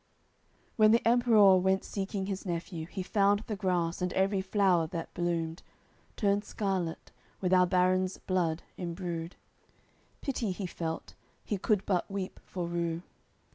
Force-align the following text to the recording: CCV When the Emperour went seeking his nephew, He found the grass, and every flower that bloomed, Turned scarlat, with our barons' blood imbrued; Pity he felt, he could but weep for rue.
CCV 0.01 0.71
When 0.77 0.91
the 0.93 1.07
Emperour 1.07 1.57
went 1.59 1.83
seeking 1.83 2.25
his 2.25 2.43
nephew, 2.43 2.87
He 2.87 3.03
found 3.03 3.41
the 3.45 3.55
grass, 3.55 4.01
and 4.01 4.11
every 4.13 4.41
flower 4.41 4.87
that 4.87 5.13
bloomed, 5.13 5.61
Turned 6.17 6.43
scarlat, 6.43 7.11
with 7.39 7.53
our 7.53 7.67
barons' 7.67 8.17
blood 8.17 8.63
imbrued; 8.77 9.35
Pity 10.21 10.49
he 10.53 10.65
felt, 10.65 11.13
he 11.45 11.59
could 11.59 11.85
but 11.85 12.09
weep 12.09 12.39
for 12.43 12.65
rue. 12.67 13.03